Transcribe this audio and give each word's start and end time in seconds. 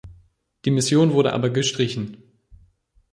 Diese 0.65 0.73
Mission 0.73 1.13
wurde 1.13 1.31
aber 1.31 1.51
gestrichen. 1.51 2.17